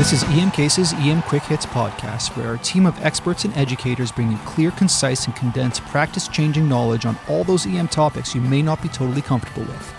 [0.00, 4.10] This is EM Cases EM Quick Hits podcast, where our team of experts and educators
[4.10, 8.40] bring you clear, concise, and condensed practice changing knowledge on all those EM topics you
[8.40, 9.94] may not be totally comfortable with.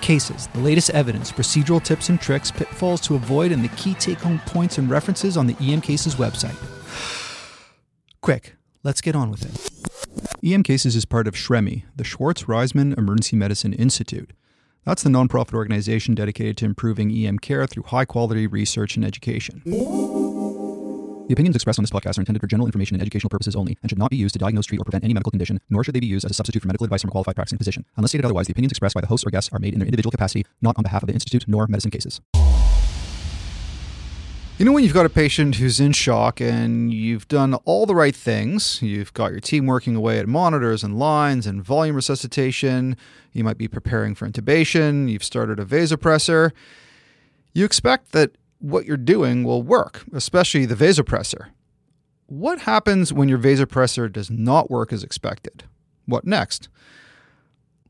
[0.00, 4.18] Cases, the latest evidence, procedural tips and tricks, pitfalls to avoid, and the key take
[4.18, 6.56] home points and references on the EM Cases website.
[8.20, 10.52] Quick, let's get on with it.
[10.52, 14.32] EM Cases is part of SHREMI, the Schwartz Reisman Emergency Medicine Institute.
[14.88, 19.60] That's the nonprofit organization dedicated to improving EM care through high quality research and education.
[19.66, 23.76] The opinions expressed on this podcast are intended for general information and educational purposes only
[23.82, 25.94] and should not be used to diagnose, treat, or prevent any medical condition, nor should
[25.94, 27.84] they be used as a substitute for medical advice from a qualified practicing physician.
[27.98, 29.86] Unless stated otherwise, the opinions expressed by the hosts or guests are made in their
[29.86, 32.22] individual capacity, not on behalf of the Institute nor medicine cases.
[34.58, 37.94] You know, when you've got a patient who's in shock and you've done all the
[37.94, 42.96] right things, you've got your team working away at monitors and lines and volume resuscitation,
[43.32, 46.50] you might be preparing for intubation, you've started a vasopressor,
[47.54, 51.50] you expect that what you're doing will work, especially the vasopressor.
[52.26, 55.62] What happens when your vasopressor does not work as expected?
[56.06, 56.68] What next?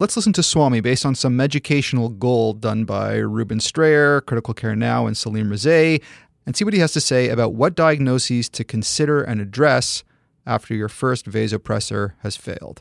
[0.01, 4.77] Let's listen to Swami based on some educational gold done by Ruben Strayer, Critical Care
[4.77, 6.03] Now, and Salim Rezaie
[6.49, 10.03] and see what he has to say about what diagnoses to consider and address
[10.47, 12.81] after your first vasopressor has failed.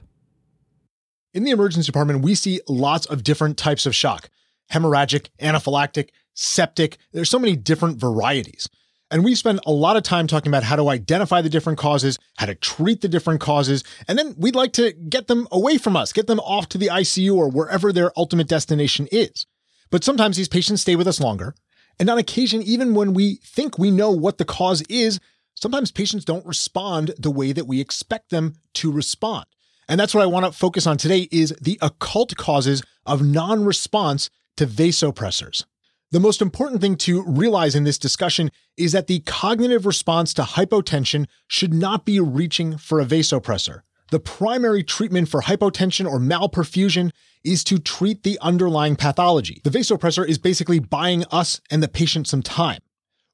[1.34, 4.30] In the emergency department, we see lots of different types of shock
[4.72, 6.98] hemorrhagic, anaphylactic, septic.
[7.12, 8.70] There's so many different varieties.
[9.12, 12.18] And we spend a lot of time talking about how to identify the different causes,
[12.38, 15.98] how to treat the different causes, and then we'd like to get them away from
[15.98, 19.46] us, get them off to the ICU or wherever their ultimate destination is.
[19.90, 21.54] But sometimes these patients stay with us longer.
[22.00, 25.20] And on occasion, even when we think we know what the cause is,
[25.56, 29.46] sometimes patients don't respond the way that we expect them to respond.
[29.90, 34.30] And that's what I want to focus on today is the occult causes of non-response
[34.58, 35.66] to vasopressors.
[36.12, 40.44] The most important thing to realize in this discussion is that the cognitive response to
[40.44, 43.82] hypotension should not be reaching for a vasopressor.
[44.12, 47.12] The primary treatment for hypotension or malperfusion
[47.48, 49.62] is to treat the underlying pathology.
[49.64, 52.82] The vasopressor is basically buying us and the patient some time.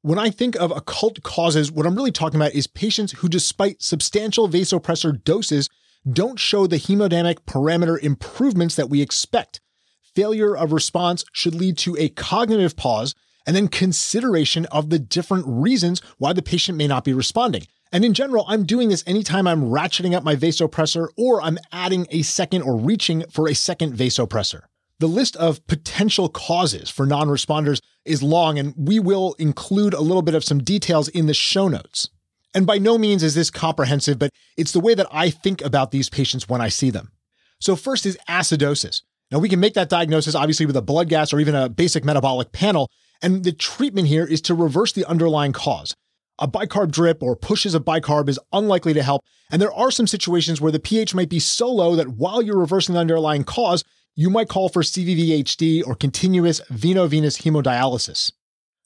[0.02, 3.82] When I think of occult causes, what I'm really talking about is patients who, despite
[3.82, 5.70] substantial vasopressor doses,
[6.12, 9.62] don't show the hemodynamic parameter improvements that we expect.
[10.14, 13.16] Failure of response should lead to a cognitive pause
[13.48, 17.64] and then consideration of the different reasons why the patient may not be responding.
[17.94, 22.08] And in general, I'm doing this anytime I'm ratcheting up my vasopressor or I'm adding
[22.10, 24.62] a second or reaching for a second vasopressor.
[25.00, 30.24] The list of potential causes for non-responders is long and we will include a little
[30.24, 32.10] bit of some details in the show notes.
[32.56, 35.92] And by no means is this comprehensive, but it's the way that I think about
[35.92, 37.12] these patients when I see them.
[37.60, 39.04] So first is acidosis.
[39.32, 42.04] Now we can make that diagnosis obviously with a blood gas or even a basic
[42.04, 42.90] metabolic panel.
[43.22, 45.94] And the treatment here is to reverse the underlying cause.
[46.40, 50.08] A bicarb drip or pushes of bicarb is unlikely to help, and there are some
[50.08, 53.84] situations where the pH might be so low that while you're reversing the underlying cause,
[54.16, 58.32] you might call for CVVHD or continuous veno-venous hemodialysis.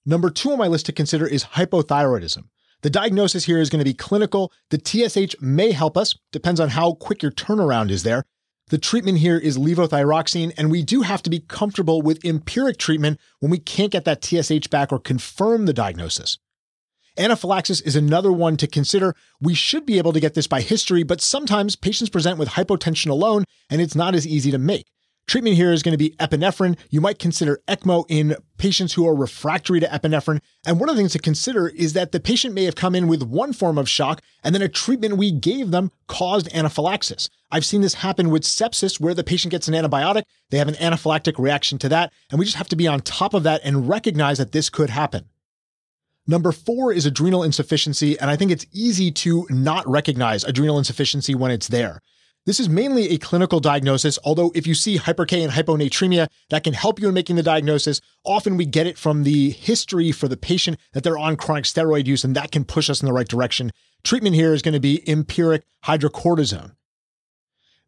[0.06, 2.44] Number two on my list to consider is hypothyroidism.
[2.82, 4.52] The diagnosis here is going to be clinical.
[4.70, 8.24] The TSH may help us, depends on how quick your turnaround is there.
[8.70, 13.20] The treatment here is levothyroxine, and we do have to be comfortable with empiric treatment
[13.40, 16.38] when we can't get that TSH back or confirm the diagnosis.
[17.18, 19.16] Anaphylaxis is another one to consider.
[19.42, 23.10] We should be able to get this by history, but sometimes patients present with hypotension
[23.10, 24.86] alone, and it's not as easy to make.
[25.28, 26.78] Treatment here is going to be epinephrine.
[26.90, 30.40] You might consider ECMO in patients who are refractory to epinephrine.
[30.66, 33.10] And one of the things to consider is that the patient may have come in
[33.10, 37.30] with one form of shock and then a treatment we gave them caused anaphylaxis.
[37.52, 40.76] I've seen this happen with sepsis where the patient gets an antibiotic, they have an
[40.76, 43.90] anaphylactic reaction to that, and we just have to be on top of that and
[43.90, 45.26] recognize that this could happen.
[46.30, 51.34] Number four is adrenal insufficiency, and I think it's easy to not recognize adrenal insufficiency
[51.34, 52.02] when it's there.
[52.46, 56.64] This is mainly a clinical diagnosis, although if you see hyper K and hyponatremia, that
[56.64, 58.02] can help you in making the diagnosis.
[58.26, 62.08] Often we get it from the history for the patient that they're on chronic steroid
[62.08, 63.72] use, and that can push us in the right direction.
[64.04, 66.72] Treatment here is going to be empiric hydrocortisone.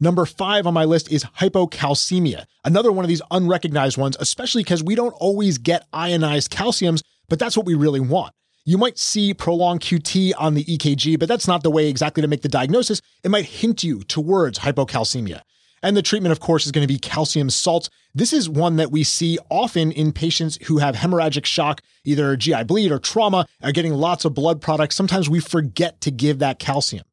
[0.02, 4.82] Number five on my list is hypocalcemia, another one of these unrecognized ones, especially because
[4.84, 8.34] we don't always get ionized calciums but that's what we really want.
[8.66, 12.28] You might see prolonged QT on the EKG, but that's not the way exactly to
[12.28, 13.02] make the diagnosis.
[13.24, 15.42] It might hint you towards hypocalcemia.
[15.82, 17.90] And the treatment, of course, is going to be calcium salts.
[18.14, 22.66] This is one that we see often in patients who have hemorrhagic shock, either GI
[22.66, 24.96] bleed or trauma, are getting lots of blood products.
[24.96, 27.06] Sometimes we forget to give that calcium.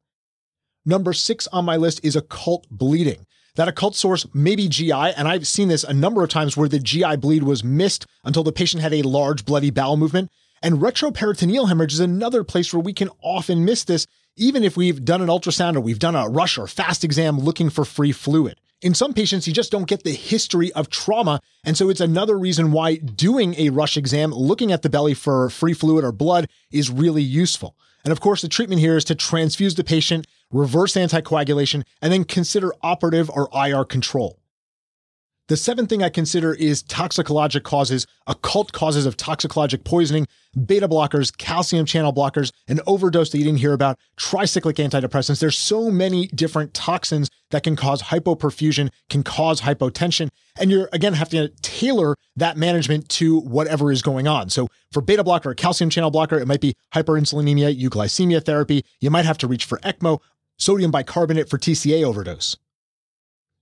[0.85, 3.25] Number six on my list is occult bleeding.
[3.57, 6.69] That occult source may be GI, and I've seen this a number of times where
[6.69, 10.29] the GI bleed was missed until the patient had a large bloody bowel movement.
[10.61, 14.05] And retroperitoneal hemorrhage is another place where we can often miss this,
[14.35, 17.71] even if we've done an ultrasound or we've done a rush or fast exam looking
[17.71, 18.59] for free fluid.
[18.83, 21.41] In some patients, you just don't get the history of trauma.
[21.63, 25.49] And so it's another reason why doing a rush exam, looking at the belly for
[25.49, 27.75] free fluid or blood is really useful.
[28.03, 32.23] And of course, the treatment here is to transfuse the patient, reverse anticoagulation, and then
[32.23, 34.39] consider operative or IR control.
[35.47, 40.27] The seventh thing I consider is toxicologic causes, occult causes of toxicologic poisoning,
[40.65, 45.39] beta blockers, calcium channel blockers, an overdose that you didn't hear about, tricyclic antidepressants.
[45.39, 50.27] There's so many different toxins that can cause hypoperfusion, can cause hypotension.
[50.59, 54.49] And you're again have to tailor that management to whatever is going on.
[54.49, 58.83] So for beta blocker calcium channel blocker, it might be hyperinsulinemia, euglycemia therapy.
[58.99, 60.19] You might have to reach for ECMO,
[60.57, 62.57] sodium bicarbonate for TCA overdose.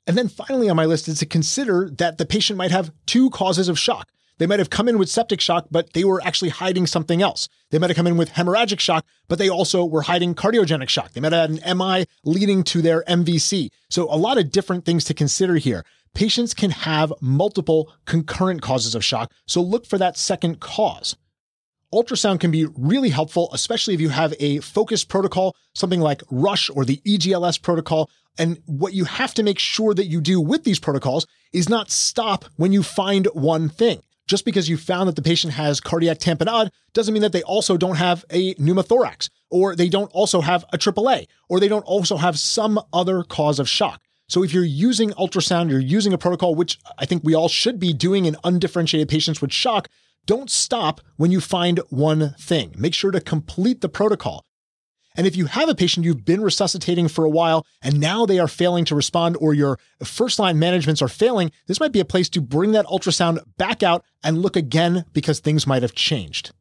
[0.07, 3.29] And then finally on my list is to consider that the patient might have two
[3.29, 4.09] causes of shock.
[4.37, 7.47] They might have come in with septic shock, but they were actually hiding something else.
[7.71, 11.13] They might have come in with hemorrhagic shock, but they also were hiding cardiogenic shock.
[11.13, 13.69] They might have had an MI leading to their MVC.
[13.89, 15.85] So a lot of different things to consider here.
[16.13, 19.31] Patients can have multiple concurrent causes of shock.
[19.47, 21.15] So look for that second cause.
[21.95, 26.69] Ultrasound can be really helpful, especially if you have a focused protocol, something like RUSH
[26.75, 28.09] or the EGLS protocol.
[28.37, 31.89] And what you have to make sure that you do with these protocols is not
[31.89, 34.01] stop when you find one thing.
[34.27, 37.77] Just because you found that the patient has cardiac tamponade doesn't mean that they also
[37.77, 42.17] don't have a pneumothorax, or they don't also have a AAA, or they don't also
[42.17, 44.01] have some other cause of shock.
[44.27, 47.79] So if you're using ultrasound, you're using a protocol, which I think we all should
[47.79, 49.87] be doing in undifferentiated patients with shock,
[50.25, 52.73] don't stop when you find one thing.
[52.77, 54.45] Make sure to complete the protocol.
[55.17, 58.37] And if you have a patient you've been resuscitating for a while and now they
[58.37, 62.05] are failing to respond or your first line managements are failing, this might be a
[62.05, 66.51] place to bring that ultrasound back out and look again because things might have changed.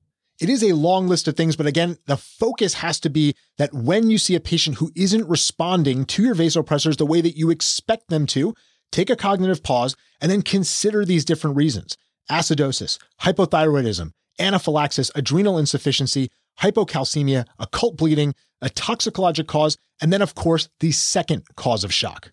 [0.40, 3.72] It is a long list of things, but again, the focus has to be that
[3.72, 7.50] when you see a patient who isn't responding to your vasopressors the way that you
[7.50, 8.54] expect them to,
[8.90, 11.96] take a cognitive pause and then consider these different reasons
[12.30, 16.30] acidosis, hypothyroidism, anaphylaxis, adrenal insufficiency,
[16.60, 22.30] hypocalcemia, occult bleeding, a toxicologic cause, and then, of course, the second cause of shock.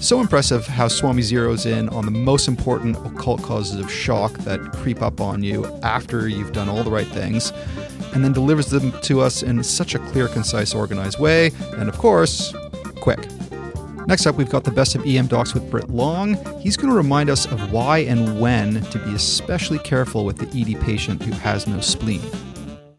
[0.00, 4.58] So impressive how Swami zeroes in on the most important occult causes of shock that
[4.72, 7.52] creep up on you after you've done all the right things,
[8.14, 11.98] and then delivers them to us in such a clear, concise, organized way, and of
[11.98, 12.54] course,
[12.96, 13.20] quick.
[14.10, 16.34] Next up, we've got the best of EM docs with Britt Long.
[16.58, 20.48] He's going to remind us of why and when to be especially careful with the
[20.60, 22.20] ED patient who has no spleen.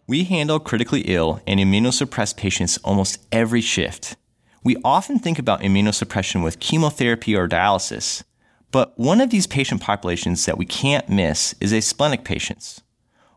[0.07, 4.15] We handle critically ill and immunosuppressed patients almost every shift.
[4.63, 8.23] We often think about immunosuppression with chemotherapy or dialysis,
[8.71, 12.83] but one of these patient populations that we can't miss is asplenic patients.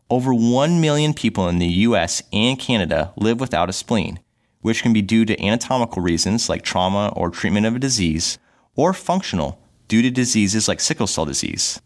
[0.09, 4.21] Over 1 million people in the US and Canada live without a spleen,
[4.65, 8.37] which can be due to anatomical reasons like trauma or treatment of a disease,
[8.75, 11.81] or functional due to diseases like sickle cell disease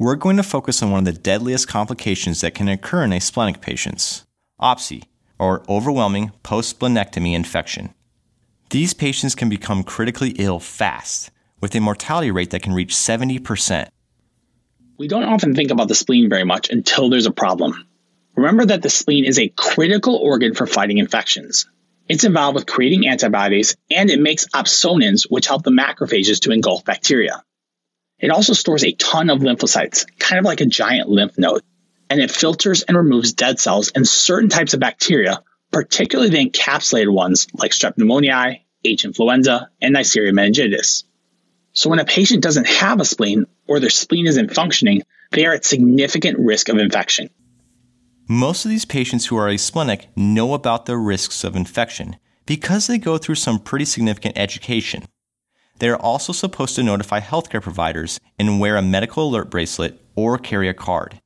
[0.00, 3.60] we're going to focus on one of the deadliest complications that can occur in asplenic
[3.60, 4.24] patients
[4.58, 5.02] OPSI,
[5.38, 7.92] or overwhelming post splenectomy infection.
[8.70, 11.30] These patients can become critically ill fast,
[11.60, 13.88] with a mortality rate that can reach 70%.
[14.96, 17.86] We don't often think about the spleen very much until there's a problem.
[18.36, 21.66] Remember that the spleen is a critical organ for fighting infections.
[22.10, 26.84] It's involved with creating antibodies and it makes opsonins, which help the macrophages to engulf
[26.84, 27.44] bacteria.
[28.18, 31.62] It also stores a ton of lymphocytes, kind of like a giant lymph node,
[32.10, 37.12] and it filters and removes dead cells and certain types of bacteria, particularly the encapsulated
[37.12, 39.04] ones like strep pneumoniae, H.
[39.04, 41.04] influenza, and Neisseria meningitidis.
[41.74, 45.54] So when a patient doesn't have a spleen or their spleen isn't functioning, they are
[45.54, 47.30] at significant risk of infection.
[48.30, 52.14] Most of these patients who are asplenic know about the risks of infection
[52.46, 55.02] because they go through some pretty significant education.
[55.80, 60.38] They are also supposed to notify healthcare providers and wear a medical alert bracelet or
[60.38, 61.20] carry a card.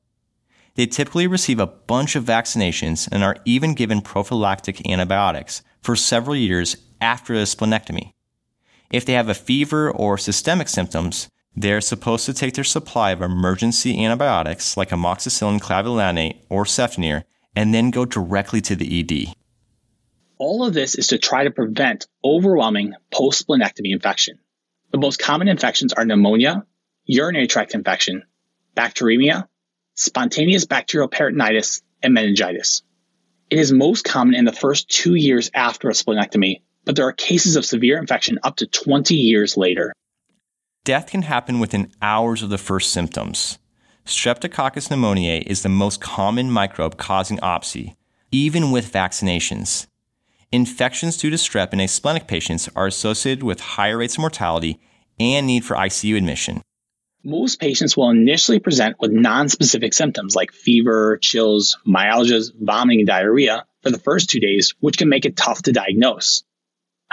[0.73, 6.35] They typically receive a bunch of vaccinations and are even given prophylactic antibiotics for several
[6.35, 8.13] years after a splenectomy.
[8.89, 13.11] If they have a fever or systemic symptoms, they are supposed to take their supply
[13.11, 17.23] of emergency antibiotics like amoxicillin clavulanate or cefdinir
[17.55, 19.33] and then go directly to the ED.
[20.37, 24.39] All of this is to try to prevent overwhelming post splenectomy infection.
[24.91, 26.65] The most common infections are pneumonia,
[27.05, 28.23] urinary tract infection,
[28.75, 29.47] bacteremia,
[29.95, 32.83] spontaneous bacterial peritonitis, and meningitis.
[33.49, 37.13] It is most common in the first two years after a splenectomy, but there are
[37.13, 39.93] cases of severe infection up to 20 years later.
[40.85, 43.57] Death can happen within hours of the first symptoms.
[44.05, 47.95] Streptococcus pneumoniae is the most common microbe causing OPSI,
[48.31, 49.87] even with vaccinations.
[50.51, 54.79] Infections due to strep in asplenic patients are associated with higher rates of mortality
[55.19, 56.61] and need for ICU admission.
[57.23, 63.65] Most patients will initially present with nonspecific symptoms like fever, chills, myalgias, vomiting, and diarrhea
[63.81, 66.43] for the first two days, which can make it tough to diagnose.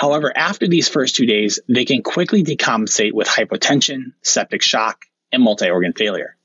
[0.02, 5.40] However, after these first two days, they can quickly decompensate with hypotension, septic shock, and
[5.40, 6.36] multi organ failure.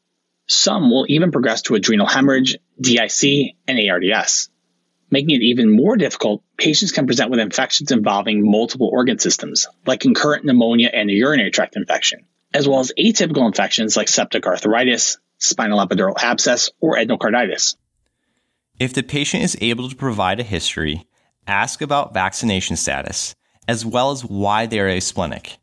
[0.45, 4.51] Some will even progress to adrenal hemorrhage, DIC, and ARDS.
[5.09, 10.01] Making it even more difficult, patients can present with infections involving multiple organ systems, like
[10.01, 15.17] concurrent pneumonia and a urinary tract infection, as well as atypical infections like septic arthritis,
[15.39, 17.75] spinal epidural abscess, or endocarditis.
[18.79, 21.07] If the patient is able to provide a history,
[21.47, 23.33] ask about vaccination status,
[23.67, 25.57] as well as why they are asplenic.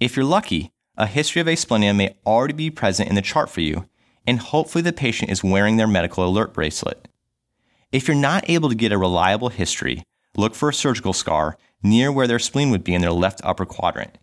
[0.00, 3.60] If you're lucky, a history of asplenia may already be present in the chart for
[3.60, 3.88] you,
[4.26, 7.08] and hopefully the patient is wearing their medical alert bracelet.
[7.92, 10.02] If you're not able to get a reliable history,
[10.36, 13.66] look for a surgical scar near where their spleen would be in their left upper
[13.66, 14.18] quadrant.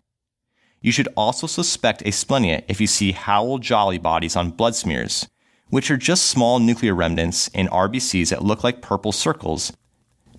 [0.80, 5.28] You should also suspect asplenia if you see Howell Jolly bodies on blood smears,
[5.70, 9.72] which are just small nuclear remnants in RBCs that look like purple circles.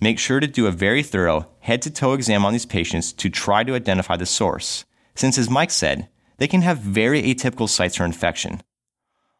[0.04, 3.30] Make sure to do a very thorough head to toe exam on these patients to
[3.30, 4.84] try to identify the source,
[5.14, 8.60] since, as Mike said, they can have very atypical sites for infection.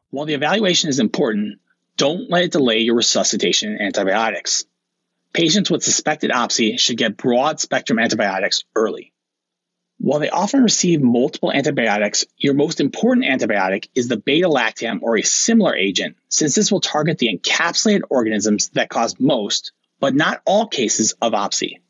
[0.08, 1.58] While the evaluation is important,
[1.98, 4.64] don't let it delay your resuscitation and antibiotics.
[5.34, 9.12] Patients with suspected OPSI should get broad spectrum antibiotics early.
[9.98, 15.18] While they often receive multiple antibiotics, your most important antibiotic is the beta lactam or
[15.18, 20.42] a similar agent, since this will target the encapsulated organisms that cause most, but not
[20.44, 21.80] all cases of OPSI.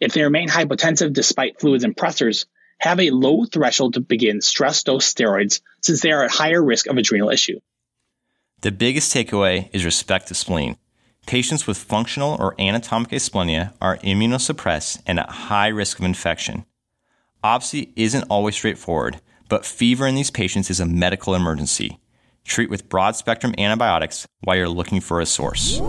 [0.00, 2.46] If they remain hypotensive despite fluids and pressors,
[2.78, 6.86] have a low threshold to begin stress dose steroids since they are at higher risk
[6.86, 7.58] of adrenal issue.
[8.60, 10.76] The biggest takeaway is respect to spleen.
[11.26, 16.64] Patients with functional or anatomic asplenia are immunosuppressed and at high risk of infection.
[17.42, 21.98] OPSI isn't always straightforward, but fever in these patients is a medical emergency.
[22.44, 25.80] Treat with broad spectrum antibiotics while you're looking for a source.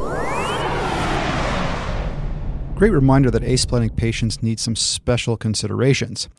[2.77, 6.29] Great reminder that asplenic patients need some special considerations.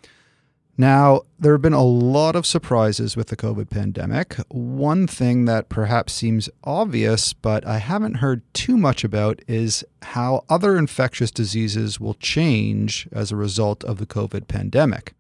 [0.77, 4.37] Now, there have been a lot of surprises with the COVID pandemic.
[4.47, 10.45] One thing that perhaps seems obvious, but I haven't heard too much about, is how
[10.49, 15.15] other infectious diseases will change as a result of the COVID pandemic.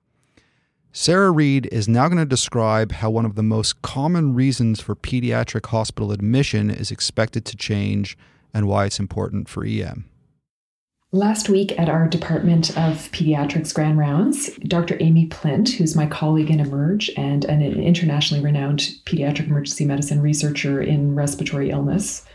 [0.92, 4.94] Sarah Reid is now going to describe how one of the most common reasons for
[4.94, 8.16] pediatric hospital admission is expected to change
[8.54, 10.08] and why it's important for EM.
[11.12, 14.98] Last week at our Department of Pediatrics Grand Rounds, Dr.
[15.00, 20.82] Amy Plint, who's my colleague in Emerge and an internationally renowned pediatric emergency medicine researcher
[20.82, 22.26] in respiratory illness,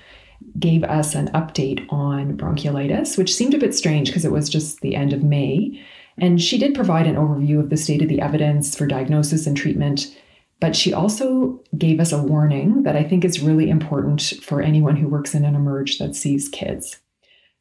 [0.58, 4.82] gave us an update on bronchiolitis, which seemed a bit strange because it was just
[4.82, 5.80] the end of May.
[6.18, 9.56] And she did provide an overview of the state of the evidence for diagnosis and
[9.56, 10.18] treatment.
[10.60, 14.96] But she also gave us a warning that I think is really important for anyone
[14.96, 16.98] who works in an emerge that sees kids.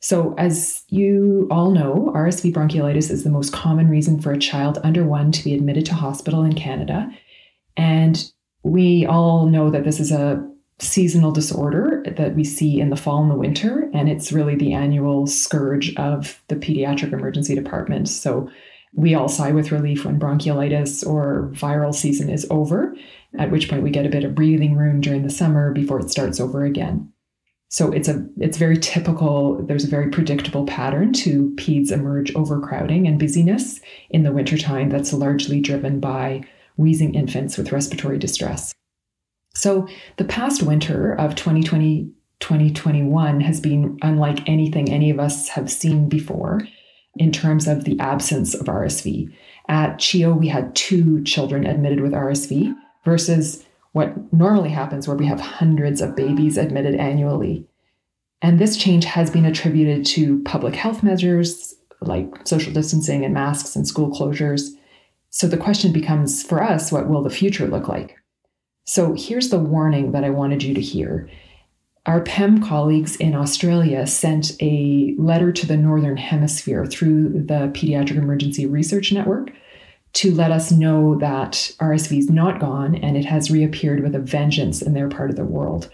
[0.02, 4.80] So, as you all know, RSV bronchiolitis is the most common reason for a child
[4.82, 7.08] under one to be admitted to hospital in Canada.
[7.76, 8.32] And
[8.64, 10.44] we all know that this is a
[10.80, 14.72] seasonal disorder that we see in the fall and the winter, and it's really the
[14.72, 18.08] annual scourge of the pediatric emergency department.
[18.08, 18.50] So,
[18.94, 22.94] we all sigh with relief when bronchiolitis or viral season is over,
[23.38, 26.10] at which point we get a bit of breathing room during the summer before it
[26.10, 27.12] starts over again.
[27.72, 29.62] So it's a it's very typical.
[29.62, 35.14] There's a very predictable pattern to peds emerge overcrowding and busyness in the wintertime that's
[35.14, 36.42] largely driven by
[36.76, 38.74] wheezing infants with respiratory distress.
[39.54, 39.88] So
[40.18, 46.10] the past winter of 2020 2021 has been unlike anything any of us have seen
[46.10, 46.60] before
[47.16, 49.32] in terms of the absence of RSV.
[49.68, 52.74] At CHEO, we had two children admitted with RSV
[53.06, 57.66] versus what normally happens where we have hundreds of babies admitted annually.
[58.40, 63.76] And this change has been attributed to public health measures like social distancing and masks
[63.76, 64.70] and school closures.
[65.30, 68.16] So the question becomes for us, what will the future look like?
[68.84, 71.28] So here's the warning that I wanted you to hear.
[72.04, 78.16] Our PEM colleagues in Australia sent a letter to the Northern Hemisphere through the Pediatric
[78.16, 79.52] Emergency Research Network
[80.14, 84.20] to let us know that RSV is not gone and it has reappeared with a
[84.20, 85.90] vengeance in their part of the world.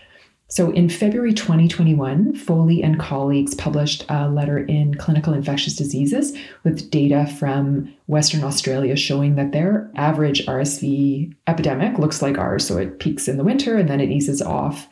[0.50, 6.90] So in February 2021, Foley and colleagues published a letter in Clinical Infectious Diseases with
[6.90, 12.66] data from Western Australia showing that their average RSV epidemic looks like ours.
[12.66, 14.88] So it peaks in the winter and then it eases off.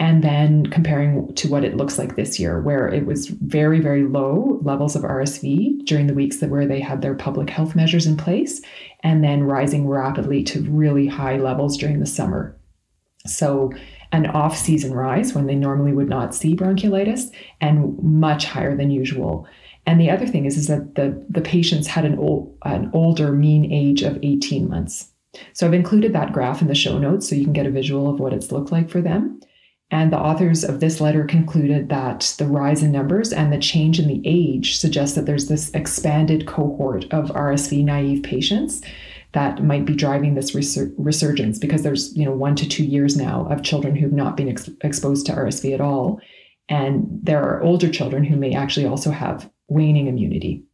[0.00, 4.02] And then comparing to what it looks like this year, where it was very, very
[4.02, 8.06] low levels of RSV during the weeks that where they had their public health measures
[8.06, 8.62] in place,
[9.02, 12.56] and then rising rapidly to really high levels during the summer.
[13.26, 13.72] So
[14.12, 17.30] an off season rise when they normally would not see bronchiolitis
[17.60, 19.46] and much higher than usual.
[19.84, 23.32] And the other thing is, is that the, the patients had an, old, an older
[23.32, 25.12] mean age of 18 months.
[25.52, 28.08] So I've included that graph in the show notes so you can get a visual
[28.08, 29.40] of what it's looked like for them.
[29.92, 33.98] And the authors of this letter concluded that the rise in numbers and the change
[33.98, 38.82] in the age suggests that there's this expanded cohort of RSV naive patients
[39.32, 43.16] that might be driving this resur- resurgence because there's you know one to two years
[43.16, 46.20] now of children who've not been ex- exposed to RSV at all,
[46.68, 50.64] and there are older children who may actually also have waning immunity.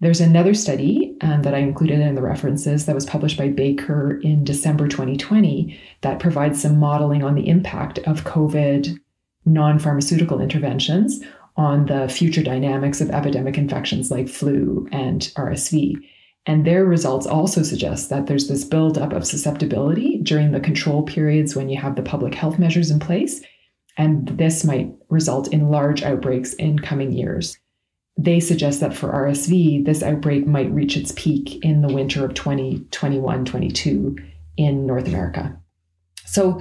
[0.00, 4.18] There's another study um, that I included in the references that was published by Baker
[4.22, 8.98] in December 2020 that provides some modeling on the impact of COVID
[9.44, 11.20] non pharmaceutical interventions
[11.56, 15.96] on the future dynamics of epidemic infections like flu and RSV.
[16.46, 21.54] And their results also suggest that there's this buildup of susceptibility during the control periods
[21.54, 23.42] when you have the public health measures in place.
[23.98, 27.58] And this might result in large outbreaks in coming years.
[28.22, 32.34] They suggest that for RSV, this outbreak might reach its peak in the winter of
[32.34, 34.16] 2021 22
[34.58, 35.58] in North America.
[36.26, 36.60] So,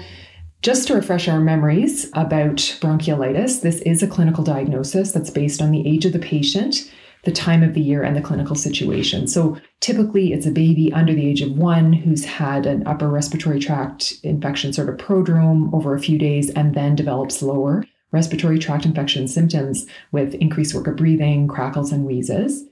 [0.62, 5.72] just to refresh our memories about bronchiolitis, this is a clinical diagnosis that's based on
[5.72, 6.90] the age of the patient
[7.24, 9.28] the time of the year and the clinical situation.
[9.28, 13.60] So typically it's a baby under the age of one who's had an upper respiratory
[13.60, 18.86] tract infection, sort of prodrome over a few days, and then develops lower respiratory tract
[18.86, 22.66] infection symptoms with increased work of breathing, crackles, and wheezes.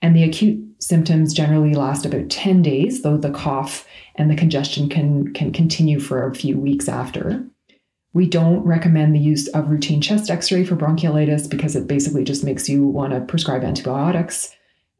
[0.00, 4.88] And the acute symptoms generally last about 10 days, though the cough and the congestion
[4.88, 7.44] can, can continue for a few weeks after.
[8.12, 12.24] We don't recommend the use of routine chest x ray for bronchiolitis because it basically
[12.24, 14.54] just makes you want to prescribe antibiotics.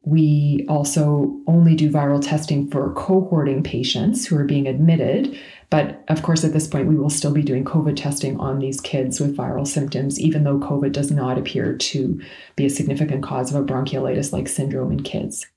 [0.05, 5.37] We also only do viral testing for cohorting patients who are being admitted.
[5.69, 8.81] But of course, at this point, we will still be doing COVID testing on these
[8.81, 12.21] kids with viral symptoms, even though COVID does not appear to
[12.55, 15.47] be a significant cause of a bronchiolitis like syndrome in kids.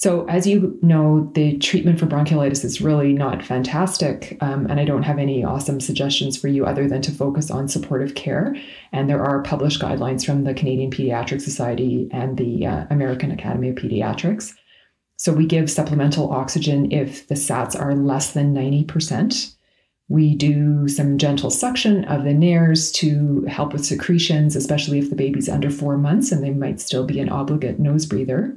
[0.00, 4.86] So, as you know, the treatment for bronchiolitis is really not fantastic, um, and I
[4.86, 8.56] don't have any awesome suggestions for you other than to focus on supportive care.
[8.92, 13.68] And there are published guidelines from the Canadian Pediatric Society and the uh, American Academy
[13.68, 14.54] of Pediatrics.
[15.18, 19.54] So, we give supplemental oxygen if the SATs are less than 90%.
[20.08, 25.14] We do some gentle suction of the nares to help with secretions, especially if the
[25.14, 28.56] baby's under four months and they might still be an obligate nose breather.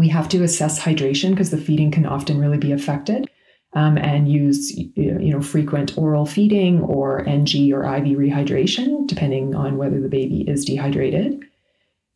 [0.00, 3.30] We have to assess hydration because the feeding can often really be affected.
[3.74, 9.76] Um, and use you know frequent oral feeding or NG or IV rehydration, depending on
[9.76, 11.44] whether the baby is dehydrated.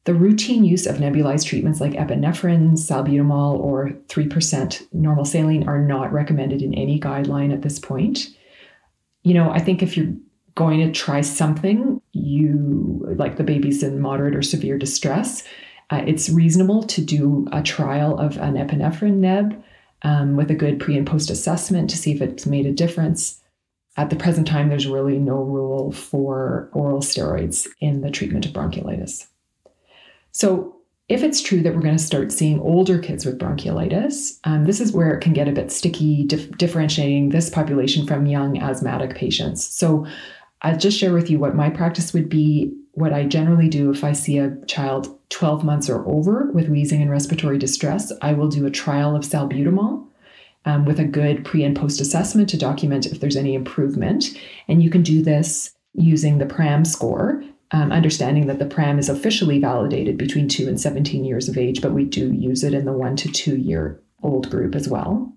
[0.04, 6.12] The routine use of nebulized treatments like epinephrine, salbutamol, or 3% normal saline are not
[6.12, 8.30] recommended in any guideline at this point.
[9.22, 10.12] You know, I think if you're
[10.54, 15.44] going to try something, you like the baby's in moderate or severe distress,
[15.90, 19.62] uh, it's reasonable to do a trial of an epinephrine neb
[20.02, 23.40] um, with a good pre and post assessment to see if it's made a difference.
[23.96, 28.52] At the present time, there's really no rule for oral steroids in the treatment of
[28.52, 29.26] bronchiolitis.
[30.32, 30.70] So,
[31.08, 34.80] if it's true that we're going to start seeing older kids with bronchiolitis, um, this
[34.80, 39.14] is where it can get a bit sticky, dif- differentiating this population from young asthmatic
[39.14, 39.64] patients.
[39.64, 40.06] So,
[40.62, 42.74] I'll just share with you what my practice would be.
[42.94, 47.02] What I generally do if I see a child 12 months or over with wheezing
[47.02, 50.06] and respiratory distress, I will do a trial of salbutamol
[50.64, 54.26] um, with a good pre and post assessment to document if there's any improvement.
[54.68, 59.08] And you can do this using the PRAM score, um, understanding that the PRAM is
[59.08, 62.84] officially validated between 2 and 17 years of age, but we do use it in
[62.84, 65.32] the 1 to 2 year old group as well.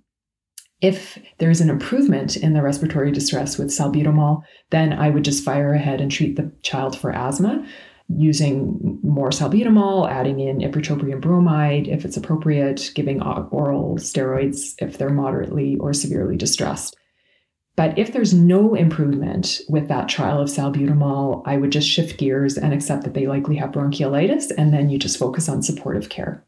[0.81, 5.73] If there's an improvement in the respiratory distress with salbutamol, then I would just fire
[5.73, 7.67] ahead and treat the child for asthma
[8.09, 15.09] using more salbutamol, adding in ipratropium bromide if it's appropriate, giving oral steroids if they're
[15.09, 16.95] moderately or severely distressed.
[17.75, 22.57] But if there's no improvement with that trial of salbutamol, I would just shift gears
[22.57, 26.43] and accept that they likely have bronchiolitis, and then you just focus on supportive care.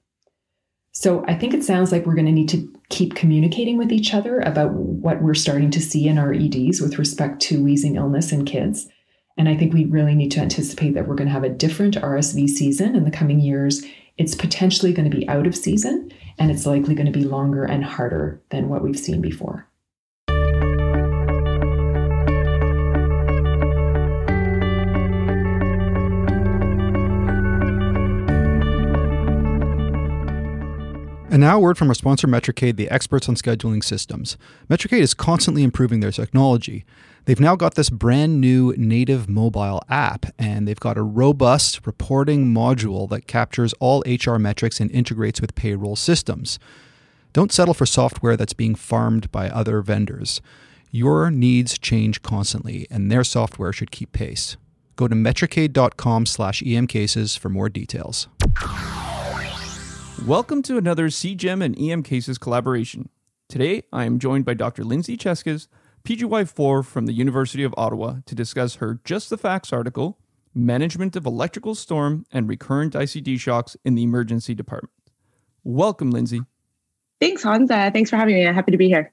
[1.00, 4.14] So I think it sounds like we're going to need to keep communicating with each
[4.14, 8.34] other about what we're starting to see in our EDs with respect to wheezing illness
[8.34, 8.90] in kids.
[9.38, 11.96] And I think we really need to anticipate that we're going to have a different
[11.96, 13.82] RSV season in the coming years.
[14.18, 17.64] It's potentially going to be out of season and it's likely going to be longer
[17.64, 19.69] and harder than what we've seen before.
[31.32, 34.36] And now, a word from our sponsor, Metricaid, the experts on scheduling systems.
[34.68, 36.86] Metricaid is constantly improving their technology.
[37.26, 42.48] They've now got this brand new native mobile app, and they've got a robust reporting
[42.48, 46.58] module that captures all HR metrics and integrates with payroll systems.
[47.32, 50.42] Don't settle for software that's being farmed by other vendors.
[50.90, 54.58] Your needs change constantly, and their software should keep pace.
[54.96, 58.28] Go to metricaid.com slash emcases for more details.
[60.26, 63.10] Welcome to another CJEM and EM Cases collaboration.
[63.48, 64.84] Today, I am joined by Dr.
[64.84, 65.68] Lindsay Cheskes,
[66.04, 70.20] PGY4 from the University of Ottawa, to discuss her Just the Facts article,
[70.54, 74.94] Management of Electrical Storm and Recurrent ICD Shocks in the Emergency Department.
[75.64, 76.42] Welcome, Lindsay.
[77.22, 77.72] Thanks, Hans.
[77.72, 78.46] Uh, thanks for having me.
[78.46, 79.12] I'm happy to be here.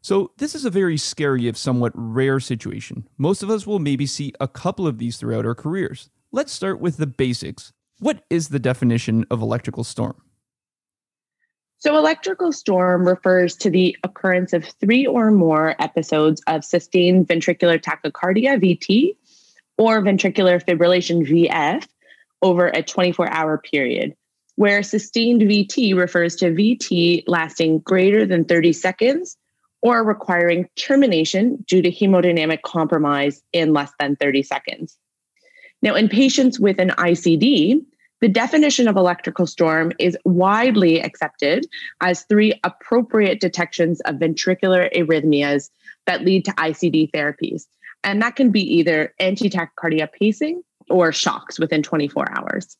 [0.00, 3.06] So, this is a very scary, if somewhat rare situation.
[3.18, 6.10] Most of us will maybe see a couple of these throughout our careers.
[6.32, 7.72] Let's start with the basics.
[8.02, 10.20] What is the definition of electrical storm?
[11.78, 17.80] So, electrical storm refers to the occurrence of three or more episodes of sustained ventricular
[17.80, 19.14] tachycardia, VT,
[19.78, 21.86] or ventricular fibrillation, VF,
[22.42, 24.16] over a 24 hour period,
[24.56, 29.36] where sustained VT refers to VT lasting greater than 30 seconds
[29.80, 34.98] or requiring termination due to hemodynamic compromise in less than 30 seconds.
[35.82, 37.84] Now, in patients with an ICD,
[38.22, 41.66] the definition of electrical storm is widely accepted
[42.00, 45.70] as three appropriate detections of ventricular arrhythmias
[46.06, 47.66] that lead to ICD therapies.
[48.04, 52.76] And that can be either anti-tachycardia pacing or shocks within 24 hours.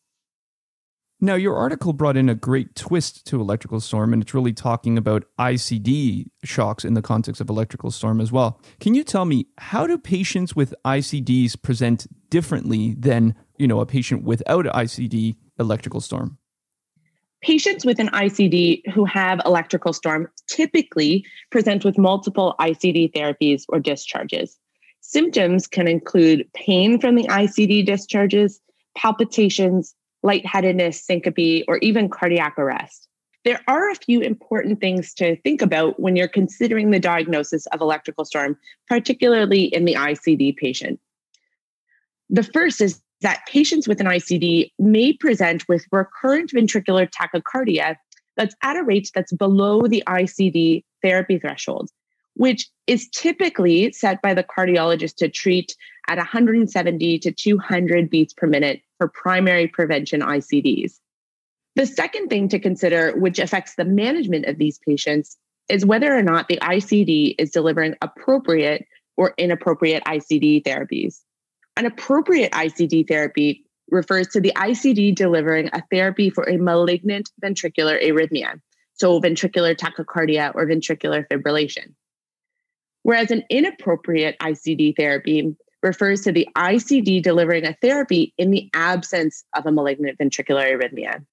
[1.20, 4.98] Now, your article brought in a great twist to electrical storm, and it's really talking
[4.98, 8.61] about ICD shocks in the context of electrical storm as well.
[8.81, 13.87] Can you tell me how do patients with ICDs present differently than you know a
[13.87, 16.37] patient without ICD electrical storm?
[17.42, 23.81] Patients with an ICD who have electrical storm typically present with multiple ICD therapies or
[23.81, 24.59] discharges.
[25.01, 28.61] Symptoms can include pain from the ICD discharges,
[28.96, 33.09] palpitations, lightheadedness, syncope, or even cardiac arrest.
[33.44, 37.81] There are a few important things to think about when you're considering the diagnosis of
[37.81, 38.57] electrical storm,
[38.88, 41.01] particularly in the ICD patient.
[42.31, 47.96] The first is that patients with an ICD may present with recurrent ventricular tachycardia
[48.37, 51.90] that's at a rate that's below the ICD therapy threshold,
[52.35, 55.74] which is typically set by the cardiologist to treat
[56.08, 60.98] at 170 to 200 beats per minute for primary prevention ICDs.
[61.74, 66.22] The second thing to consider, which affects the management of these patients, is whether or
[66.22, 71.20] not the ICD is delivering appropriate or inappropriate ICD therapies.
[71.76, 78.02] An appropriate ICD therapy refers to the ICD delivering a therapy for a malignant ventricular
[78.02, 78.61] arrhythmia,
[78.94, 81.94] so ventricular tachycardia or ventricular fibrillation.
[83.02, 89.44] Whereas an inappropriate ICD therapy refers to the ICD delivering a therapy in the absence
[89.56, 91.24] of a malignant ventricular arrhythmia.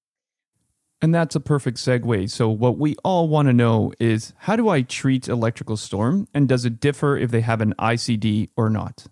[1.01, 2.29] And that's a perfect segue.
[2.29, 6.27] So, what we all want to know is how do I treat electrical storm?
[6.33, 9.05] And does it differ if they have an ICD or not?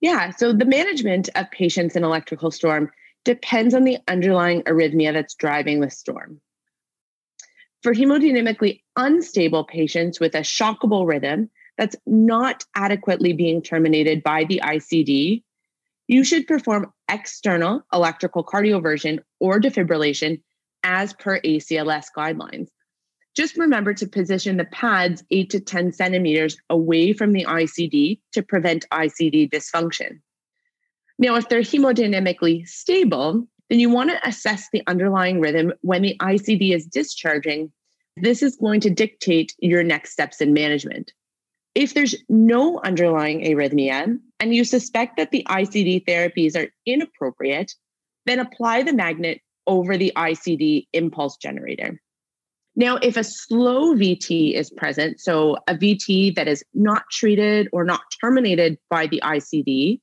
[0.00, 2.90] Yeah, so the management of patients in electrical storm
[3.24, 6.40] depends on the underlying arrhythmia that's driving the storm.
[7.82, 14.60] For hemodynamically unstable patients with a shockable rhythm, that's not adequately being terminated by the
[14.62, 15.42] ICD,
[16.08, 20.42] you should perform external electrical cardioversion or defibrillation
[20.82, 22.68] as per ACLS guidelines.
[23.36, 28.42] Just remember to position the pads 8 to 10 centimeters away from the ICD to
[28.42, 30.20] prevent ICD dysfunction.
[31.18, 36.16] Now, if they're hemodynamically stable, then you want to assess the underlying rhythm when the
[36.20, 37.70] ICD is discharging.
[38.16, 41.12] This is going to dictate your next steps in management.
[41.76, 47.74] If there's no underlying arrhythmia and you suspect that the ICD therapies are inappropriate,
[48.26, 52.00] then apply the magnet over the ICD impulse generator.
[52.80, 57.84] Now, if a slow VT is present, so a VT that is not treated or
[57.84, 60.00] not terminated by the ICD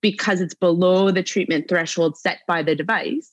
[0.00, 3.30] because it's below the treatment threshold set by the device,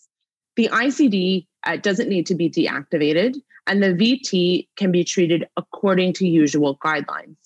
[0.58, 3.34] the ICD uh, doesn't need to be deactivated,
[3.65, 7.38] and the VT can be treated according to usual guidelines.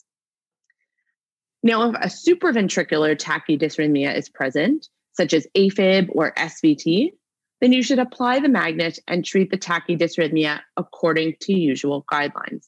[1.63, 7.13] Now, if a supraventricular tachydysrhythmia is present, such as AFib or SVT,
[7.61, 12.67] then you should apply the magnet and treat the tachydysrhythmia according to usual guidelines.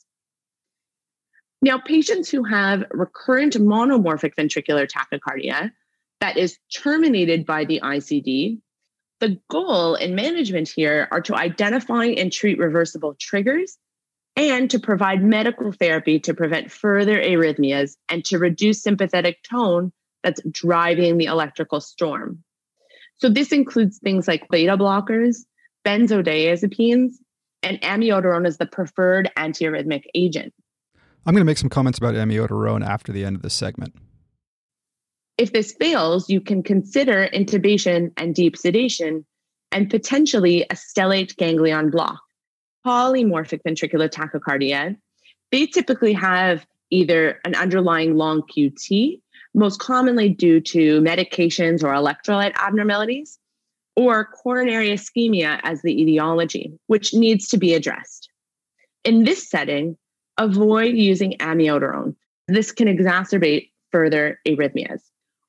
[1.61, 5.71] Now, patients who have recurrent monomorphic ventricular tachycardia
[6.21, 8.59] that is terminated by the ICD,
[9.19, 13.77] the goal in management here are to identify and treat reversible triggers
[14.37, 19.91] and to provide medical therapy to prevent further arrhythmias and to reduce sympathetic tone
[20.23, 22.41] that's driving the electrical storm.
[23.19, 25.45] So this includes things like beta blockers,
[25.85, 27.15] benzodiazepines,
[27.61, 30.53] and amiodarone is the preferred antiarrhythmic agent.
[31.25, 33.93] I'm going to make some comments about amiodarone after the end of this segment.
[35.37, 39.25] If this fails, you can consider intubation and deep sedation
[39.71, 42.19] and potentially a stellate ganglion block.
[42.85, 44.95] Polymorphic ventricular tachycardia,
[45.51, 49.19] they typically have either an underlying long QT,
[49.53, 53.39] most commonly due to medications or electrolyte abnormalities,
[53.95, 58.29] or coronary ischemia as the etiology, which needs to be addressed.
[59.03, 59.97] In this setting,
[60.37, 62.15] avoid using amiodarone.
[62.47, 65.01] This can exacerbate further arrhythmias.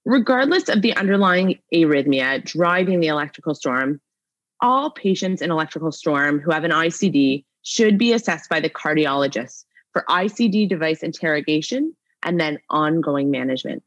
[0.05, 4.01] Regardless of the underlying arrhythmia driving the electrical storm,
[4.61, 9.65] all patients in electrical storm who have an ICD should be assessed by the cardiologist
[9.93, 13.83] for ICD device interrogation and then ongoing management.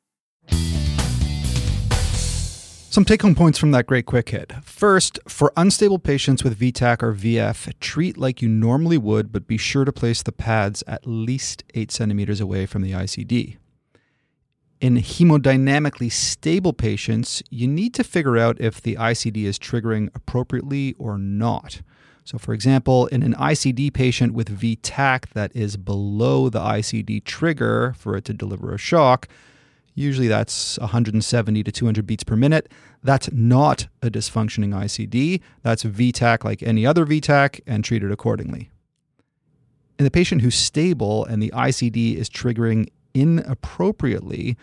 [2.94, 4.54] Some take home points from that great quick hit.
[4.64, 9.58] First, for unstable patients with VTAC or VF, treat like you normally would, but be
[9.58, 13.58] sure to place the pads at least 8 centimeters away from the ICD.
[14.80, 20.94] In hemodynamically stable patients, you need to figure out if the ICD is triggering appropriately
[21.00, 21.82] or not.
[22.24, 27.96] So, for example, in an ICD patient with VTAC that is below the ICD trigger
[27.98, 29.28] for it to deliver a shock,
[29.96, 32.72] Usually that's 170 to 200 beats per minute.
[33.04, 35.42] That's not a dysfunctioning ICD.
[35.62, 38.72] That's VTAC like any other VTAC and treated accordingly.
[40.00, 44.58] In the patient who's stable and the ICD is triggering inappropriately,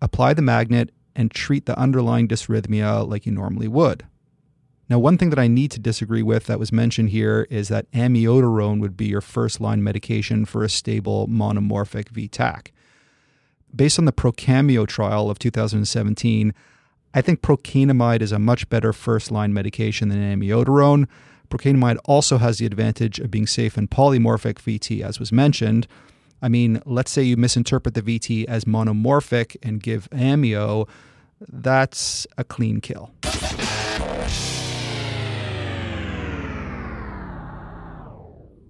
[0.00, 4.06] apply the magnet and treat the underlying dysrhythmia like you normally would.
[4.88, 7.90] Now, one thing that I need to disagree with that was mentioned here is that
[7.92, 12.68] amiodarone would be your first line medication for a stable monomorphic VTAC
[13.74, 16.54] based on the PROCAMIO trial of 2017,
[17.12, 21.06] I think procainamide is a much better first line medication than amiodarone.
[21.48, 25.86] Procainamide also has the advantage of being safe in polymorphic VT, as was mentioned.
[26.42, 30.88] I mean, let's say you misinterpret the VT as monomorphic and give amio,
[31.40, 33.12] that's a clean kill.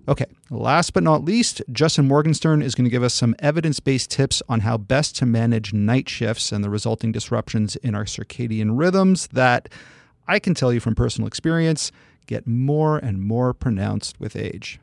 [0.06, 4.10] Okay, last but not least, Justin Morgenstern is going to give us some evidence based
[4.10, 8.78] tips on how best to manage night shifts and the resulting disruptions in our circadian
[8.78, 9.70] rhythms that
[10.28, 11.90] I can tell you from personal experience
[12.26, 14.78] get more and more pronounced with age.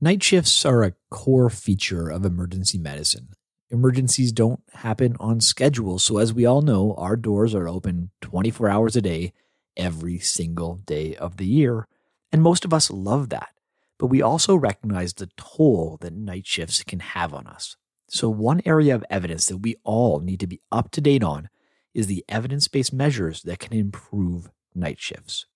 [0.00, 3.28] Night shifts are a core feature of emergency medicine.
[3.70, 8.68] Emergencies don't happen on schedule, so as we all know, our doors are open 24
[8.68, 9.32] hours a day,
[9.76, 11.86] every single day of the year.
[12.32, 13.50] And most of us love that
[13.98, 17.76] but we also recognize the toll that night shifts can have on us.
[18.08, 21.50] So, one area of evidence that we all need to be up to date on
[21.92, 25.46] is the evidence based measures that can improve night shifts.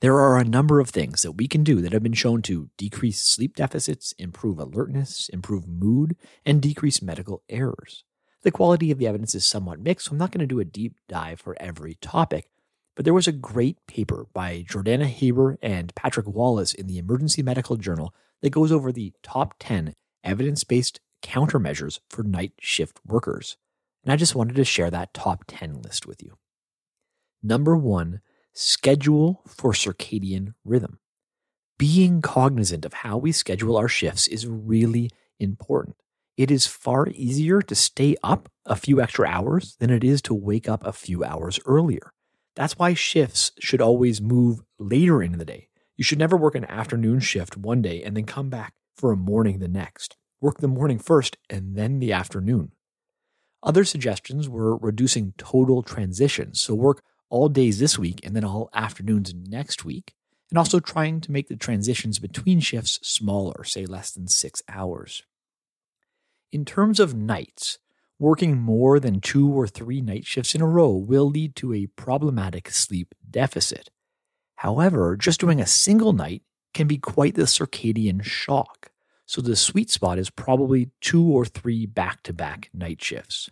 [0.00, 2.70] There are a number of things that we can do that have been shown to
[2.78, 8.04] decrease sleep deficits, improve alertness, improve mood, and decrease medical errors.
[8.42, 10.64] The quality of the evidence is somewhat mixed, so I'm not going to do a
[10.64, 12.48] deep dive for every topic,
[13.00, 17.42] but there was a great paper by Jordana Haber and Patrick Wallace in the Emergency
[17.42, 23.56] Medical Journal that goes over the top 10 evidence based countermeasures for night shift workers.
[24.04, 26.36] And I just wanted to share that top 10 list with you.
[27.42, 28.20] Number one,
[28.52, 30.98] schedule for circadian rhythm.
[31.78, 35.08] Being cognizant of how we schedule our shifts is really
[35.38, 35.96] important.
[36.36, 40.34] It is far easier to stay up a few extra hours than it is to
[40.34, 42.12] wake up a few hours earlier.
[42.60, 45.68] That's why shifts should always move later in the day.
[45.96, 49.16] You should never work an afternoon shift one day and then come back for a
[49.16, 50.18] morning the next.
[50.42, 52.72] Work the morning first and then the afternoon.
[53.62, 58.68] Other suggestions were reducing total transitions, so work all days this week and then all
[58.74, 60.12] afternoons next week,
[60.50, 65.22] and also trying to make the transitions between shifts smaller, say less than six hours.
[66.52, 67.78] In terms of nights,
[68.20, 71.86] Working more than two or three night shifts in a row will lead to a
[71.86, 73.88] problematic sleep deficit.
[74.56, 76.42] However, just doing a single night
[76.74, 78.90] can be quite the circadian shock.
[79.24, 83.48] So the sweet spot is probably two or three back to back night shifts.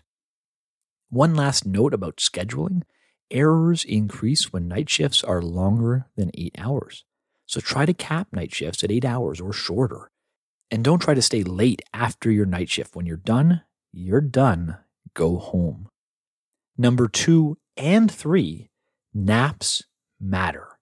[1.09, 2.83] One last note about scheduling
[3.31, 7.07] errors increase when night shifts are longer than eight hours.
[7.47, 10.11] So try to cap night shifts at eight hours or shorter.
[10.71, 12.95] And don't try to stay late after your night shift.
[12.95, 14.79] When you're done, you're done.
[15.15, 15.89] Go home.
[16.77, 18.71] Number two and three,
[19.13, 19.83] naps
[20.21, 20.79] matter.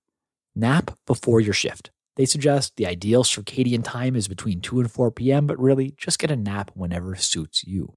[0.54, 1.90] Nap before your shift.
[2.16, 6.18] They suggest the ideal circadian time is between 2 and 4 p.m., but really just
[6.18, 7.94] get a nap whenever suits you.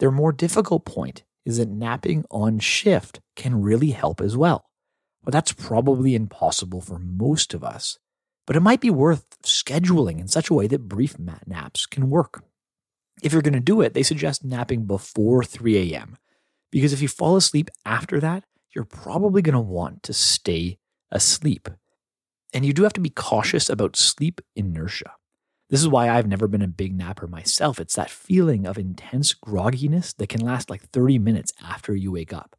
[0.00, 4.64] Their more difficult point is that napping on shift can really help as well.
[5.22, 7.98] But that's probably impossible for most of us.
[8.46, 12.42] But it might be worth scheduling in such a way that brief naps can work.
[13.24, 16.18] If you're going to do it, they suggest napping before 3 a.m.
[16.70, 20.76] Because if you fall asleep after that, you're probably going to want to stay
[21.10, 21.70] asleep.
[22.52, 25.12] And you do have to be cautious about sleep inertia.
[25.70, 27.80] This is why I've never been a big napper myself.
[27.80, 32.34] It's that feeling of intense grogginess that can last like 30 minutes after you wake
[32.34, 32.56] up.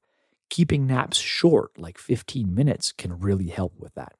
[0.49, 4.13] Keeping naps short, like 15 minutes, can really help with that.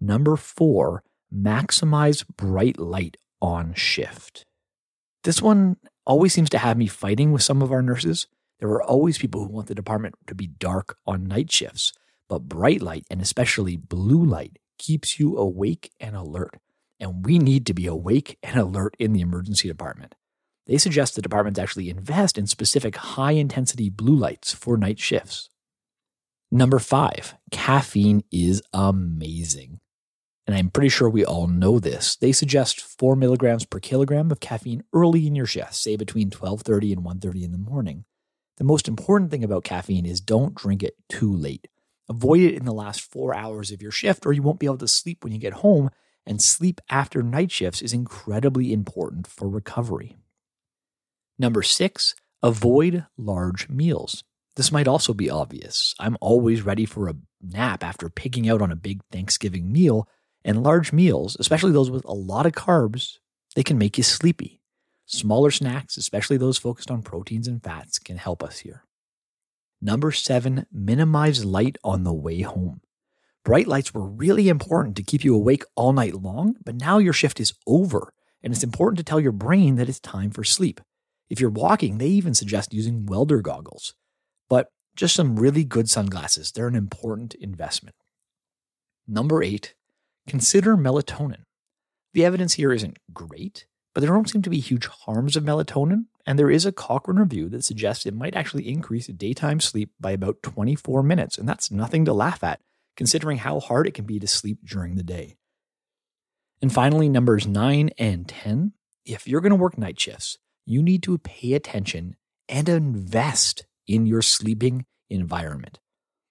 [0.00, 4.46] Number four, maximize bright light on shift.
[5.24, 8.26] This one always seems to have me fighting with some of our nurses.
[8.58, 11.92] There are always people who want the department to be dark on night shifts,
[12.28, 16.58] but bright light and especially blue light keeps you awake and alert.
[16.98, 20.14] And we need to be awake and alert in the emergency department.
[20.66, 25.50] They suggest the departments actually invest in specific high intensity blue lights for night shifts.
[26.50, 29.80] Number five, caffeine is amazing.
[30.46, 32.16] And I'm pretty sure we all know this.
[32.16, 36.92] They suggest four milligrams per kilogram of caffeine early in your shift, say between 12:30
[36.92, 38.04] and 1:30 in the morning.
[38.56, 41.68] The most important thing about caffeine is don't drink it too late.
[42.08, 44.78] Avoid it in the last four hours of your shift, or you won't be able
[44.78, 45.90] to sleep when you get home.
[46.26, 50.16] And sleep after night shifts is incredibly important for recovery.
[51.38, 54.22] Number six, avoid large meals.
[54.54, 55.94] This might also be obvious.
[55.98, 60.06] I'm always ready for a nap after picking out on a big Thanksgiving meal,
[60.44, 63.18] and large meals, especially those with a lot of carbs,
[63.54, 64.60] they can make you sleepy.
[65.06, 68.84] Smaller snacks, especially those focused on proteins and fats, can help us here.
[69.80, 72.80] Number seven, minimize light on the way home.
[73.44, 77.12] Bright lights were really important to keep you awake all night long, but now your
[77.12, 80.80] shift is over, and it's important to tell your brain that it's time for sleep.
[81.28, 83.94] If you're walking, they even suggest using welder goggles.
[84.48, 87.96] But just some really good sunglasses, they're an important investment.
[89.08, 89.74] Number eight,
[90.26, 91.42] consider melatonin.
[92.14, 96.06] The evidence here isn't great, but there don't seem to be huge harms of melatonin,
[96.26, 100.12] and there is a Cochrane review that suggests it might actually increase daytime sleep by
[100.12, 102.60] about 24 minutes, and that's nothing to laugh at,
[102.96, 105.36] considering how hard it can be to sleep during the day.
[106.60, 108.72] And finally, numbers 9 and 10.
[109.04, 112.16] If you're going to work night shifts, you need to pay attention
[112.48, 115.80] and invest in your sleeping environment.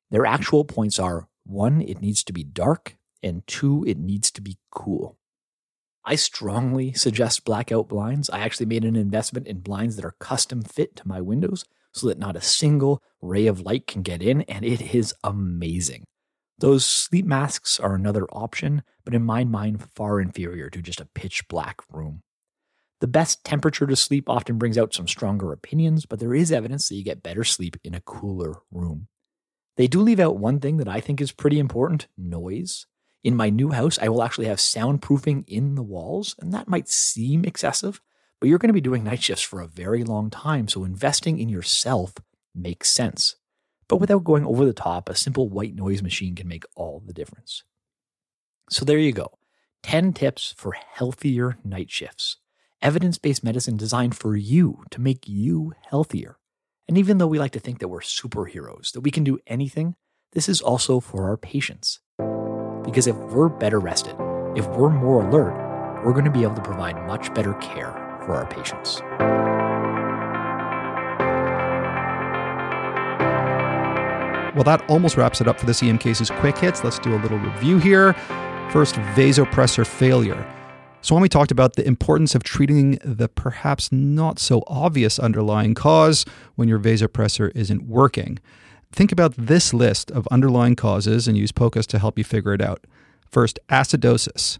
[0.10, 4.41] Their actual points are one, it needs to be dark, and two, it needs to
[4.41, 5.17] be cool.
[6.03, 8.29] I strongly suggest blackout blinds.
[8.29, 12.07] I actually made an investment in blinds that are custom fit to my windows so
[12.07, 16.05] that not a single ray of light can get in, and it is amazing.
[16.57, 21.05] Those sleep masks are another option, but in my mind, far inferior to just a
[21.05, 22.21] pitch black room.
[22.99, 26.88] The best temperature to sleep often brings out some stronger opinions, but there is evidence
[26.88, 29.07] that you get better sleep in a cooler room.
[29.75, 32.86] They do leave out one thing that I think is pretty important noise.
[33.23, 36.89] In my new house, I will actually have soundproofing in the walls, and that might
[36.89, 38.01] seem excessive,
[38.39, 41.38] but you're going to be doing night shifts for a very long time, so investing
[41.38, 42.13] in yourself
[42.55, 43.36] makes sense.
[43.88, 47.13] But without going over the top, a simple white noise machine can make all the
[47.13, 47.63] difference.
[48.69, 49.38] So there you go
[49.84, 52.38] 10 tips for healthier night shifts.
[52.81, 56.39] Evidence based medicine designed for you to make you healthier.
[56.88, 59.95] And even though we like to think that we're superheroes, that we can do anything,
[60.31, 61.99] this is also for our patients.
[62.84, 64.15] Because if we're better rested,
[64.56, 65.54] if we're more alert,
[66.04, 67.91] we're going to be able to provide much better care
[68.26, 69.02] for our patients.
[74.53, 76.84] Well, that almost wraps it up for this EM Cases Quick Hits.
[76.84, 78.14] Let's do a little review here.
[78.72, 80.45] First, vasopressor failure.
[81.01, 85.74] So, when we talked about the importance of treating the perhaps not so obvious underlying
[85.74, 88.39] cause when your vasopressor isn't working,
[88.92, 92.62] Think about this list of underlying causes and use POCUS to help you figure it
[92.62, 92.86] out.
[93.26, 94.60] First, acidosis.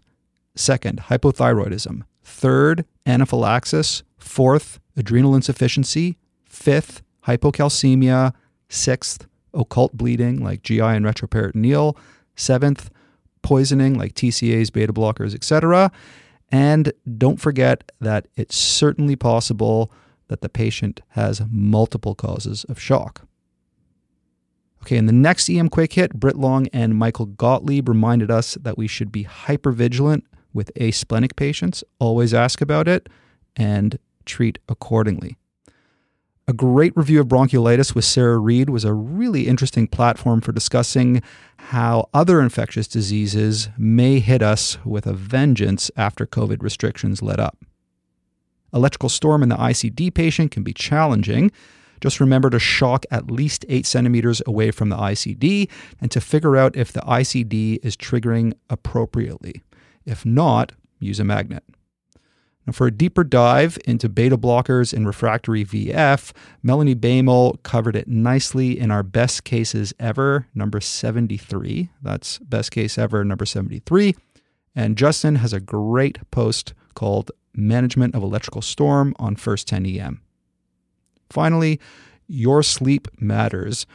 [0.54, 2.04] Second, hypothyroidism.
[2.24, 4.02] Third, anaphylaxis.
[4.16, 6.16] Fourth, adrenal insufficiency.
[6.46, 8.32] Fifth, hypocalcemia.
[8.68, 11.96] Sixth, occult bleeding like GI and retroperitoneal.
[12.34, 12.90] Seventh,
[13.42, 15.92] poisoning like TCAs, beta blockers, etc.
[16.50, 19.92] And don't forget that it's certainly possible
[20.28, 23.26] that the patient has multiple causes of shock.
[24.82, 28.76] Okay, in the next EM Quick Hit, Britt Long and Michael Gottlieb reminded us that
[28.76, 30.22] we should be hypervigilant
[30.52, 33.08] with asplenic patients, always ask about it,
[33.54, 35.36] and treat accordingly.
[36.48, 41.22] A great review of bronchiolitis with Sarah Reid was a really interesting platform for discussing
[41.56, 47.56] how other infectious diseases may hit us with a vengeance after COVID restrictions let up.
[48.74, 51.52] Electrical storm in the ICD patient can be challenging.
[52.02, 56.56] Just remember to shock at least 8 centimeters away from the ICD and to figure
[56.56, 59.62] out if the ICD is triggering appropriately.
[60.04, 61.62] If not, use a magnet.
[62.66, 68.08] Now, for a deeper dive into beta blockers in refractory VF, Melanie Baimel covered it
[68.08, 71.88] nicely in our best cases ever, number 73.
[72.02, 74.16] That's best case ever, number 73.
[74.74, 80.20] And Justin has a great post called Management of Electrical Storm on First 10 EM.
[81.32, 81.80] Finally,
[82.28, 83.86] your sleep matters.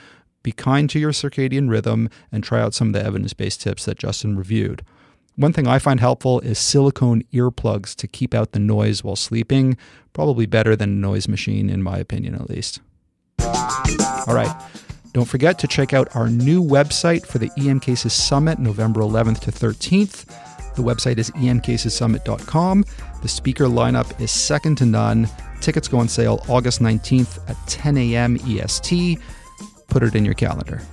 [0.43, 3.85] Be kind to your circadian rhythm and try out some of the evidence based tips
[3.85, 4.83] that Justin reviewed.
[5.35, 9.77] One thing I find helpful is silicone earplugs to keep out the noise while sleeping.
[10.13, 12.79] Probably better than a noise machine, in my opinion, at least.
[13.39, 14.53] All right.
[15.13, 19.41] Don't forget to check out our new website for the EM Cases Summit, November 11th
[19.41, 20.25] to 13th.
[20.77, 22.85] The website is emcasessummit.com.
[23.23, 25.27] The speaker lineup is second to none.
[25.59, 28.37] Tickets go on sale August 19th at 10 a.m.
[28.45, 29.17] EST.
[29.87, 30.83] Put it in your calendar.